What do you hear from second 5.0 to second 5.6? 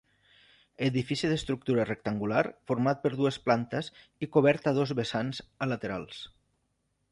vessants